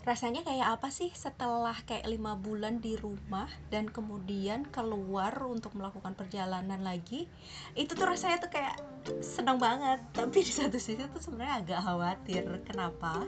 [0.00, 6.16] rasanya kayak apa sih setelah kayak lima bulan di rumah dan kemudian keluar untuk melakukan
[6.16, 7.28] perjalanan lagi?
[7.76, 8.80] Itu tuh rasanya tuh kayak
[9.20, 10.00] senang banget.
[10.16, 12.44] Tapi di satu sisi tuh sebenarnya agak khawatir.
[12.64, 13.24] Kenapa?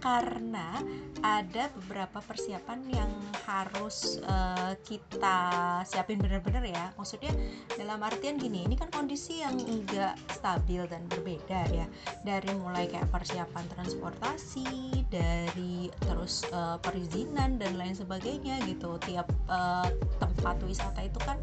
[0.00, 0.80] Karena
[1.20, 3.10] ada beberapa persiapan yang
[3.44, 5.38] harus uh, kita
[5.84, 6.88] siapin bener-bener ya.
[6.96, 7.36] Maksudnya
[7.76, 11.84] dalam artian gini ini kan kondisi yang enggak stabil dan berbeda ya.
[12.24, 18.94] Dari mulai kayak persiapan transportasi dari terus uh, perizinan dan lain sebagainya gitu.
[19.02, 19.90] Tiap uh,
[20.22, 21.36] tempat wisata itu kan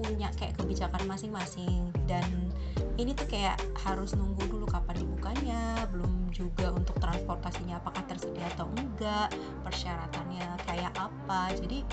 [0.00, 1.92] punya kayak kebijakan masing-masing.
[2.08, 2.24] Dan
[2.96, 8.66] ini tuh kayak harus nunggu dulu kapan dibukanya belum juga untuk transportasinya apakah tersedia atau
[8.80, 11.52] enggak persyaratannya kayak apa.
[11.52, 11.84] Jadi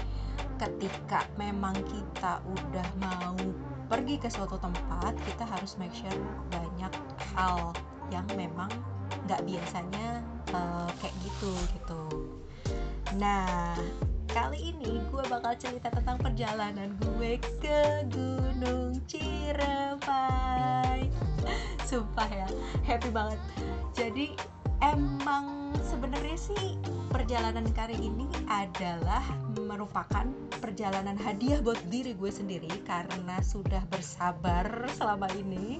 [0.55, 3.35] ketika memang kita udah mau
[3.91, 6.15] pergi ke suatu tempat kita harus make sure
[6.49, 6.93] banyak
[7.35, 7.75] hal
[8.09, 8.71] yang memang
[9.27, 12.01] nggak biasanya uh, kayak gitu gitu.
[13.17, 13.73] Nah
[14.33, 21.09] kali ini gue bakal cerita tentang perjalanan gue ke Gunung Ciremai.
[21.89, 22.47] Sumpah ya
[22.85, 23.39] happy banget.
[23.93, 24.33] Jadi
[24.81, 26.77] emang sebenarnya sih
[27.13, 29.21] perjalanan kali ini adalah
[29.53, 30.25] merupakan
[30.57, 34.65] perjalanan hadiah buat diri gue sendiri karena sudah bersabar
[34.97, 35.77] selama ini.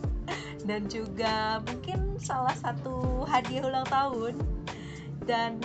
[0.64, 4.53] Dan juga mungkin salah satu hadiah ulang tahun
[5.24, 5.60] dan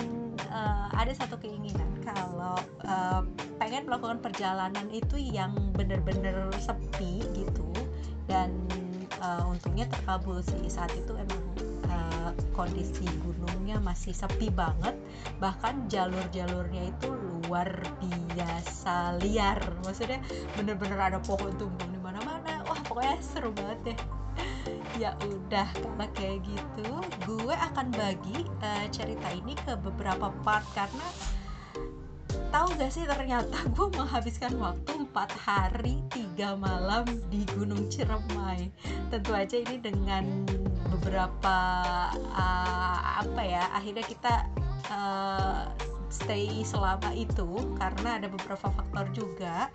[0.50, 2.56] uh, ada satu keinginan kalau
[2.86, 3.22] uh,
[3.58, 7.68] pengen melakukan perjalanan itu yang bener-bener sepi gitu
[8.30, 8.54] dan
[9.20, 10.66] uh, untungnya terkabul sih.
[10.70, 11.42] Saat itu emang
[12.58, 14.98] kondisi gunungnya masih sepi banget.
[15.38, 17.08] Bahkan jalur-jalurnya itu
[17.46, 17.70] luar
[18.34, 19.62] biasa liar.
[19.86, 20.18] Maksudnya
[20.58, 22.66] bener-bener ada pohon tumbang di mana-mana.
[22.66, 23.98] Wah pokoknya seru banget deh
[24.98, 26.90] ya udah karena kayak gitu
[27.22, 31.06] gue akan bagi uh, cerita ini ke beberapa part karena
[32.50, 38.72] tahu gak sih ternyata gue menghabiskan waktu empat hari tiga malam di Gunung Ciremai.
[39.12, 40.24] Tentu aja ini dengan
[40.88, 41.56] beberapa
[42.32, 44.34] uh, apa ya akhirnya kita
[44.92, 45.68] uh,
[46.08, 49.68] stay selama itu karena ada beberapa faktor juga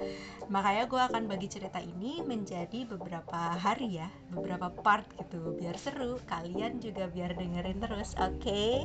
[0.50, 6.18] makanya gue akan bagi cerita ini menjadi beberapa hari ya beberapa part gitu biar seru
[6.26, 8.84] kalian juga biar dengerin terus oke okay?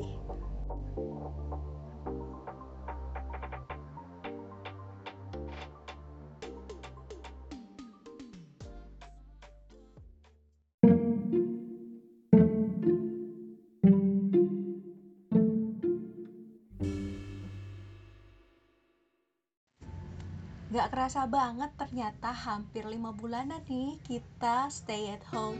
[20.78, 25.58] Gak kerasa banget ternyata hampir lima bulanan nih kita stay at home.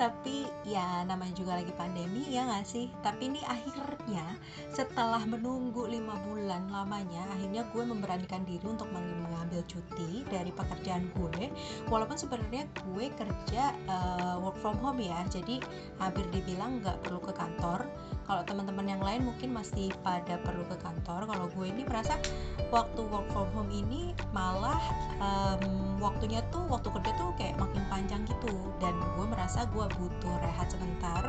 [0.00, 2.88] Tapi ya namanya juga lagi pandemi ya gak sih?
[3.04, 4.24] Tapi ini akhirnya
[4.72, 11.52] setelah menunggu lima bulan lamanya Akhirnya gue memberanikan diri untuk mengambil cuti dari pekerjaan gue.
[11.92, 15.28] Walaupun sebenarnya gue kerja uh, work from home ya.
[15.28, 15.60] Jadi
[16.00, 17.84] hampir dibilang gak perlu ke kantor
[18.24, 21.28] kalau teman-teman yang lain mungkin masih pada perlu ke kantor.
[21.28, 22.16] Kalau gue ini merasa
[22.72, 24.80] waktu work from home ini malah
[25.20, 28.52] um, waktunya tuh waktu kerja tuh kayak makin panjang gitu.
[28.80, 31.24] Dan gue merasa gue butuh rehat sebentar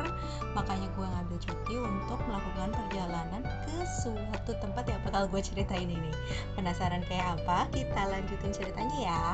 [0.56, 6.12] makanya gue ngambil cuti untuk melakukan perjalanan ke suatu tempat yang bakal gue ceritain ini.
[6.56, 7.68] Penasaran kayak apa?
[7.70, 9.24] Kita lanjutin ceritanya ya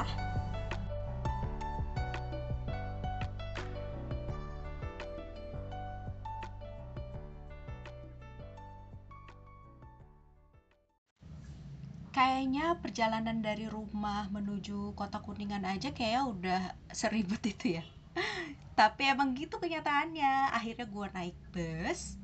[12.93, 17.85] perjalanan dari rumah menuju kota kuningan aja kayak udah seribet itu ya.
[18.77, 20.53] Tapi emang gitu kenyataannya.
[20.53, 22.21] Akhirnya gue naik bus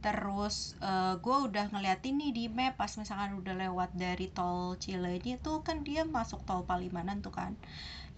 [0.00, 4.74] terus uh, eh, gue udah ngeliatin nih di map pas misalkan udah lewat dari tol
[4.80, 7.52] Cilenyi tuh kan dia masuk tol Palimanan tuh kan.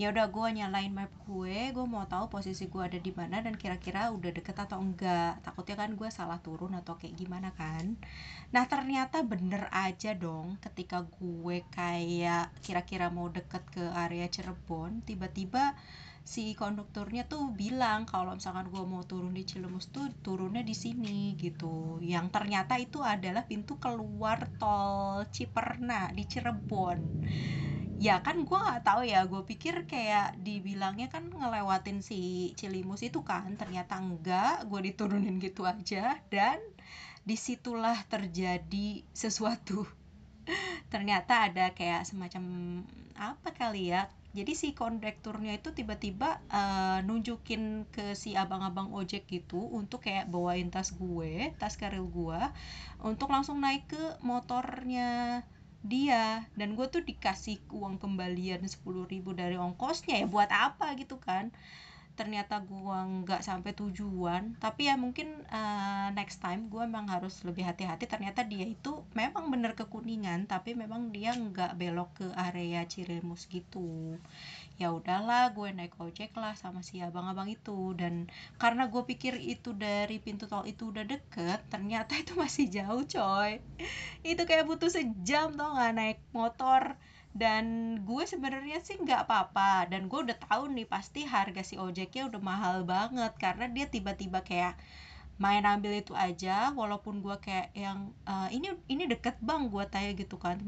[0.00, 3.54] Ya udah gue nyalain map gue gue mau tahu posisi gue ada di mana dan
[3.59, 5.43] kira-kira udah deket atau enggak.
[5.43, 7.99] Takutnya kan gue salah turun atau kayak gimana kan.
[8.54, 15.75] Nah ternyata bener aja dong ketika gue kayak kira-kira mau deket ke area Cirebon tiba-tiba
[16.22, 21.34] si kondukturnya tuh bilang kalau misalkan gue mau turun di Cilemus tuh turunnya di sini
[21.34, 21.98] gitu.
[21.98, 27.26] Yang ternyata itu adalah pintu keluar tol Ciperna di Cirebon.
[27.98, 33.22] Ya kan gue nggak tahu ya gue pikir kayak dibilangnya kan ngelewatin si Cilimus itu
[33.22, 36.58] kan ternyata enggak gue diturunin gitu aja dan
[37.22, 39.86] di situlah terjadi sesuatu.
[40.92, 42.42] Ternyata ada kayak semacam
[43.14, 49.61] apa kali ya jadi si kondekturnya itu tiba-tiba uh, nunjukin ke si abang-abang ojek gitu
[49.61, 52.40] untuk kayak bawain tas gue tas karil gue
[53.05, 55.44] untuk langsung naik ke motornya
[55.82, 56.46] dia.
[56.55, 58.79] Dan gue tuh dikasih uang kembalian 10.000
[59.34, 61.50] dari ongkosnya ya buat apa gitu kan
[62.22, 67.66] ternyata gue nggak sampai tujuan tapi ya mungkin uh, next time gue memang harus lebih
[67.66, 68.06] hati-hati.
[68.06, 73.50] Ternyata dia itu memang bener ke kuningan tapi memang dia nggak belok ke area Ciremus
[73.50, 74.14] gitu.
[74.78, 77.90] Ya udahlah gue naik ojek lah sama si abang-abang itu.
[77.98, 78.30] Dan
[78.62, 83.58] karena gue pikir itu dari pintu tol itu udah deket ternyata itu masih jauh coy.
[84.22, 86.94] Itu kayak butuh sejam tau nggak naik motor
[87.32, 89.88] dan gue sebenarnya sih nggak apa-apa.
[89.88, 93.32] Dan gue udah tahu nih pasti harga si ojeknya udah mahal banget.
[93.40, 94.76] Karena dia tiba-tiba kayak
[95.40, 100.12] main ambil itu aja walaupun gue kayak yang uh, ini ini deket bang gue tanya
[100.12, 100.61] gitu kan.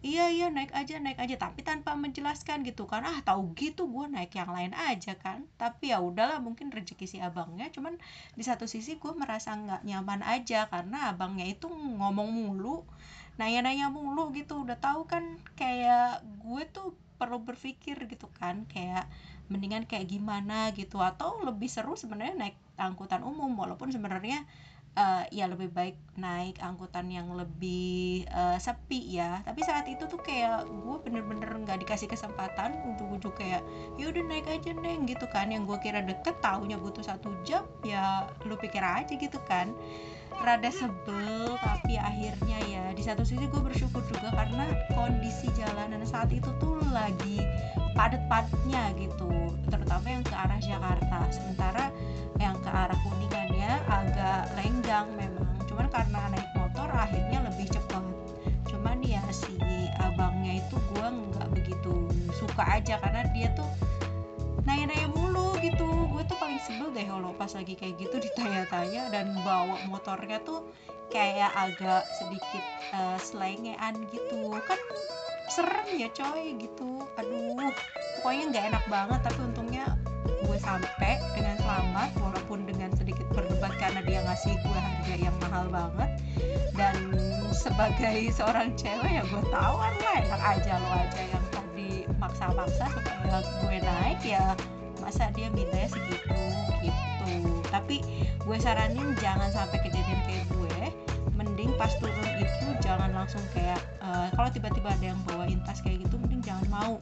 [0.00, 1.36] Iya iya naik aja naik aja.
[1.38, 3.06] Tapi tanpa menjelaskan gitu kan.
[3.06, 5.46] Ah tahu gitu gue naik yang lain aja kan.
[5.62, 7.70] Tapi ya udahlah mungkin rezeki si abangnya.
[7.70, 7.94] Cuman
[8.34, 12.82] di satu sisi gue merasa nggak nyaman aja karena abangnya itu ngomong mulu
[13.40, 14.60] nanya-nanya mulu gitu.
[14.60, 19.08] Udah tahu kan kayak gue tuh perlu berpikir gitu kan kayak
[19.48, 21.00] mendingan kayak gimana gitu.
[21.00, 24.44] Atau lebih seru sebenarnya naik angkutan umum walaupun sebenarnya
[24.96, 29.40] uh, ya lebih baik naik angkutan yang lebih uh, sepi ya.
[29.46, 33.62] Tapi saat itu tuh kayak gue bener-bener nggak dikasih kesempatan ujung-ujung kayak
[33.96, 35.52] ya udah naik aja neng gitu kan.
[35.52, 39.70] Yang gue kira deket tahunya butuh satu jam ya lu pikir aja gitu kan.
[40.40, 46.32] Rada sebel tapi akhirnya ya di satu sisi gue bersyukur juga karena kondisi jalanan saat
[46.32, 47.44] itu tuh lagi
[47.92, 49.28] padat-padatnya gitu.
[49.68, 51.18] Terutama yang ke arah Jakarta.
[51.28, 51.92] Sementara
[52.40, 54.09] yang ke arah Kuningannya agak
[54.90, 55.46] lenggang memang.
[55.70, 58.02] Cuman karena naik motor akhirnya lebih cepat
[58.66, 59.54] cuman ya si
[60.02, 63.70] abangnya itu gue nggak begitu suka aja karena dia tuh
[64.66, 65.86] nanya-nanya mulu gitu.
[66.10, 70.66] Gue tuh paling sebel deh kalau pas lagi kayak gitu ditanya-tanya dan bawa motornya tuh
[71.14, 74.50] kayak agak sedikit uh, selengean gitu.
[74.66, 74.80] Kan
[75.54, 77.06] serem ya coy gitu.
[77.14, 77.70] Aduh
[78.18, 79.86] pokoknya nggak enak banget tapi untungnya
[80.26, 81.49] gue sampai dengan
[84.40, 86.10] ngasih gue harga yang mahal banget.
[86.72, 86.96] Dan
[87.52, 91.44] sebagai seorang cewek ya gue tahu kan lah enak aja lo aja yang
[92.16, 94.56] maksa-maksa supaya gue naik ya
[95.00, 96.40] masa dia mintanya segitu
[96.80, 97.32] gitu.
[97.68, 98.00] Tapi
[98.40, 100.76] gue saranin jangan sampai kejadian kayak gue
[101.36, 106.00] mending pas turun itu jangan langsung kayak uh, kalau tiba-tiba ada yang bawain tas kayak
[106.00, 106.92] gitu mending jangan mau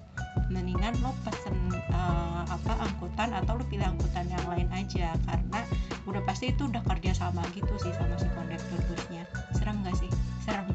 [0.48, 1.56] mendingan lo pesen
[1.92, 5.14] uh, apa angkutan atau lo pilih angkutan yang lain aja.
[5.28, 5.60] Karena
[6.08, 9.24] udah pasti itu udah kerja sama gitu sih sama si kondektur busnya.
[9.56, 10.10] Serem gak sih?
[10.42, 10.66] Serem.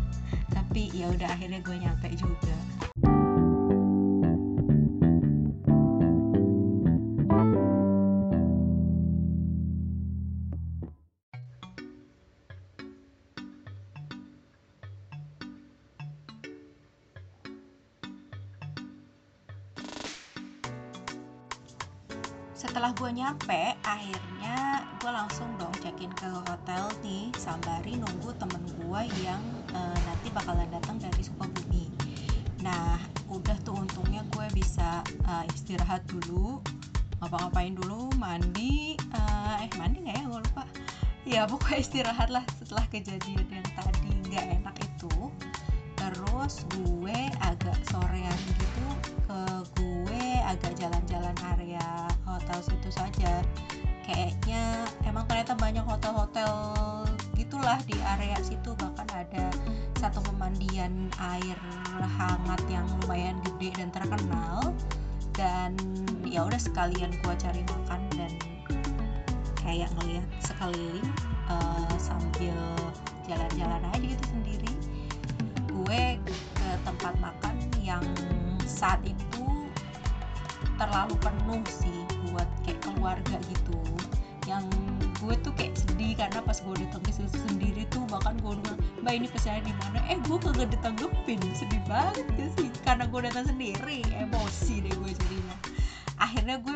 [0.54, 2.56] Tapi ya udah akhirnya gue nyampe juga
[23.44, 29.44] nyampe akhirnya gue langsung dong check-in ke hotel nih sambari nunggu temen gue yang
[29.76, 31.92] uh, nanti bakalan datang dari Sukabumi
[32.64, 32.96] nah
[33.28, 36.64] udah tuh untungnya gue bisa uh, istirahat dulu
[37.20, 40.24] ngapa-ngapain dulu mandi uh, eh mandi nggak ya?
[40.24, 40.64] Gue lupa.
[41.28, 45.32] Ya pokoknya istirahat lah setelah kejadian yang tadi nggak enak itu.
[46.00, 48.73] Terus gue agak sorean gitu
[55.64, 56.52] banyak hotel-hotel
[57.40, 58.76] gitulah di area situ.
[58.76, 59.48] Bahkan ada
[59.96, 61.56] satu pemandian air
[62.20, 64.76] hangat yang lumayan gede dan terkenal.
[65.32, 65.80] Dan
[66.28, 68.36] ya udah sekalian gua cari makan dan
[69.64, 71.08] kayak ngeliat sekeliling
[71.48, 72.60] uh, sambil
[73.24, 74.74] jalan-jalan aja gitu sendiri.
[75.72, 76.20] Gue
[76.60, 78.04] ke tempat makan yang
[78.68, 79.48] saat itu
[80.76, 83.80] terlalu penuh sih buat kayak keluarga gitu.
[84.44, 84.83] Yang
[85.24, 89.14] gue tuh kayak sedih karena pas gue datang ke sendiri tuh bahkan gue bilang mbak
[89.20, 90.00] ini pesannya di mana?
[90.12, 91.40] Eh gue kagak ditanggepin.
[91.56, 92.68] Sedih banget gak sih?
[92.84, 94.04] Karena gue datang sendiri.
[94.12, 95.56] Emosi deh gue jadinya.
[96.20, 96.76] Akhirnya gue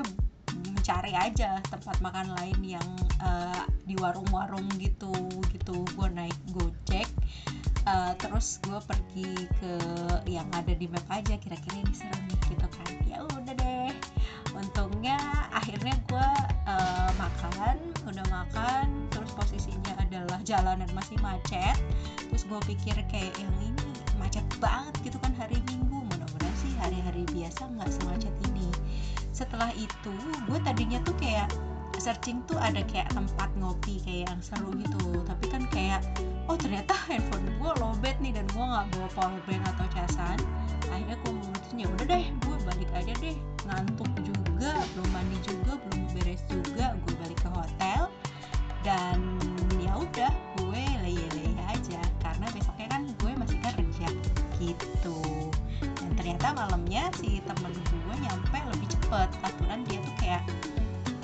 [0.64, 2.88] mencari aja tempat makan lain yang
[3.20, 5.12] uh, di warung-warung gitu
[5.52, 5.84] gitu.
[5.96, 7.08] Gue naik gojek
[7.84, 9.74] uh, terus gue pergi ke
[10.28, 11.36] yang ada di map aja.
[11.36, 12.92] Kira-kira ini serem nih gitu kan.
[13.04, 13.92] Ya udah deh.
[14.56, 15.20] Untungnya
[15.52, 16.28] akhirnya gue
[16.68, 21.76] uh, makan udah makan terus posisinya adalah jalanan masih macet.
[22.32, 26.04] Terus gue pikir kayak yang ini macet banget gitu kan hari minggu.
[26.08, 28.68] Mudah-mudahan sih hari-hari biasa nggak semacet ini.
[29.32, 30.14] Setelah itu
[30.48, 31.52] gue tadinya tuh kayak
[31.98, 35.24] searching tuh ada kayak tempat ngopi kayak yang seru gitu.
[35.26, 36.02] Tapi kan kayak
[36.48, 40.40] oh ternyata handphone gue lowbat nih dan gue nggak bawa powerbank atau casan.
[40.88, 43.38] Akhirnya gue memutusin ya udah deh gue balik aja deh.
[43.68, 48.02] Ngantuk juga belum mandi juga belum beres juga gue balik ke hotel.
[48.86, 49.20] Dan
[49.84, 50.32] ya udah
[50.64, 54.08] gue leye-leye aja karena besoknya kan gue masih kerja
[54.58, 55.20] gitu.
[55.84, 59.30] Dan ternyata malamnya si temen gue nyampe lebih cepet.
[59.44, 60.44] Aturan dia tuh kayak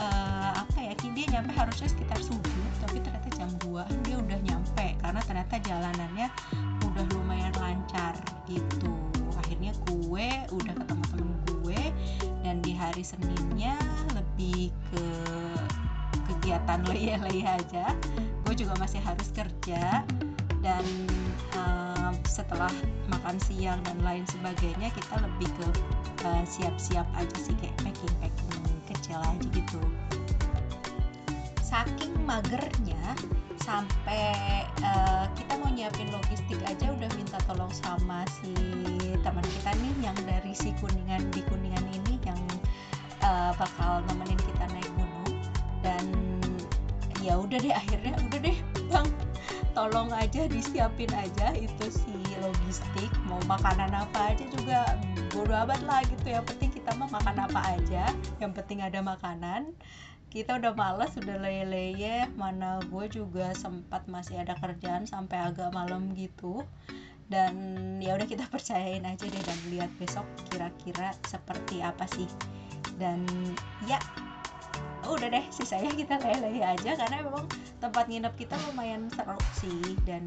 [0.03, 4.88] uh, apa ya dia nyampe harusnya sekitar subuh tapi ternyata jam 2 dia udah nyampe.
[5.04, 6.28] Karena ternyata jalanannya
[6.88, 8.16] udah lumayan lancar
[8.48, 8.96] gitu.
[9.44, 11.82] Akhirnya gue udah ketemu temen gue
[12.48, 13.76] dan di hari Seninnya
[14.16, 15.04] lebih ke
[16.32, 17.92] kegiatan leye-leye aja.
[18.48, 20.08] Gue juga masih harus kerja
[20.64, 20.86] dan
[21.60, 22.72] uh, setelah
[23.12, 25.68] makan siang dan lain sebagainya kita lebih ke
[26.24, 29.82] uh, siap-siap aja sih kayak packing packing kecil aja gitu
[31.74, 33.01] saking magernya
[33.58, 38.53] sampai uh, kita mau nyiapin logistik aja udah minta tolong sama si
[39.25, 42.38] teman kita nih yang dari si kuningan di kuningan ini yang
[43.25, 45.34] uh, bakal nemenin kita naik gunung.
[45.82, 46.06] Dan
[47.25, 48.58] ya udah deh akhirnya udah deh
[48.94, 49.10] bang.
[49.74, 55.01] Tolong aja disiapin aja itu si logistik mau makanan apa aja juga
[55.34, 56.38] bodo amat lah gitu.
[56.38, 59.74] Yang penting kita mau makan apa aja yang penting ada makanan
[60.34, 62.25] kita udah males udah leye-leye.
[62.34, 66.66] Mana gue juga sempat masih ada kerjaan sampai agak malam gitu.
[67.30, 67.54] Dan
[68.02, 72.25] ya udah kita percayain aja deh dan lihat besok kira-kira seperti apa sih.
[72.98, 73.30] Dan
[73.86, 74.02] ya
[75.06, 77.46] udah deh sisanya kita lele-lele aja karena memang
[77.78, 79.94] tempat nginep kita lumayan seru sih.
[80.02, 80.25] Dan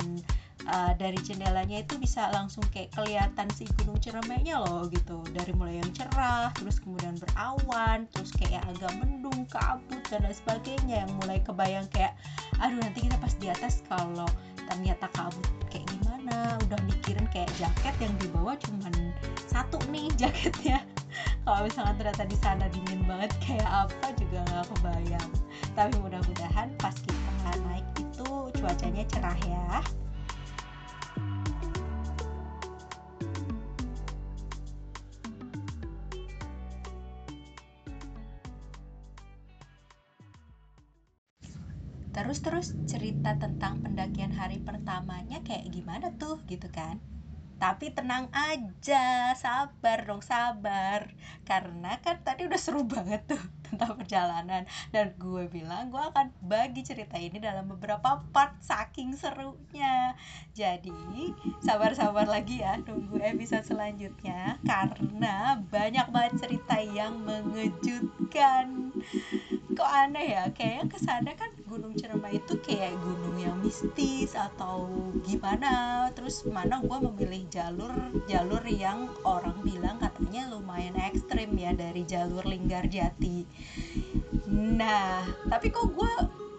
[0.71, 5.23] uh, dari jendelanya itu bisa langsung kayak kelihatan si gunung Ciremainya loh gitu.
[5.31, 11.07] Dari mulai yang cerah terus kemudian berawan terus kayak agak mendung kabut dan lain sebagainya.
[11.07, 12.15] Yang mulai kebayang kayak
[12.59, 14.29] aduh nanti kita pas di atas kalau
[14.67, 16.59] ternyata kabut kayak gimana.
[16.67, 18.95] Udah mikirin kayak jaket yang dibawa cuman
[19.47, 20.83] satu nih jaketnya.
[21.47, 25.31] Kalau misalnya ternyata di sana dingin banget kayak apa juga nggak kebayang.
[25.79, 29.81] Tapi mudah-mudahan pas kita naik itu cuacanya cerah ya
[42.57, 46.97] terus-terus cerita tentang pendakian hari pertamanya kayak gimana tuh gitu kan?
[47.61, 51.13] Tapi tenang aja sabar dong sabar.
[51.45, 54.65] Karena kan tadi udah seru banget tuh tentang perjalanan.
[54.89, 60.17] Dan gue bilang gue akan bagi cerita ini dalam beberapa part saking serunya.
[60.57, 64.57] Jadi sabar-sabar lagi ya tunggu episode selanjutnya.
[64.65, 68.97] Karena banyak banget cerita yang mengejutkan
[69.77, 70.45] kok aneh ya?
[70.57, 74.89] Kayaknya ke sana kan Gunung Ciremai itu kayak gunung yang mistis atau
[75.23, 76.09] gimana?
[76.17, 77.93] Terus mana gue memilih jalur
[78.25, 83.45] jalur yang orang bilang katanya lumayan ekstrim ya dari jalur Linggarjati
[84.47, 86.13] nah tapi kok gue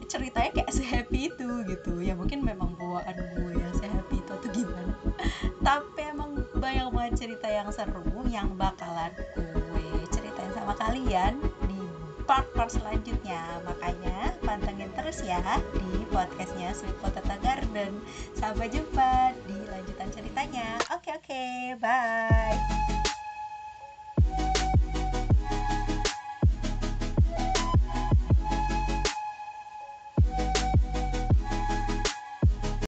[0.08, 2.00] ceritanya kayak sehappy itu gitu.
[2.00, 4.96] Ya mungkin memang bawaan gue yang sehappy itu atau gimana.
[5.60, 11.36] Tapi emang banyak banget cerita yang seru yang bakalan gue ceritain sama kalian
[12.27, 13.41] part-part selanjutnya.
[13.63, 15.41] Makanya pantengin terus ya
[15.74, 18.03] di podcastnya Sweet Potato Garden.
[18.36, 20.77] Sampai jumpa di lanjutan ceritanya.
[20.93, 21.25] Oke okay, oke.
[21.25, 22.97] Okay, bye